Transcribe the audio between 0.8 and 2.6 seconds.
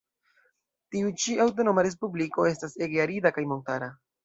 Tiu ĉi aŭtonoma respubliko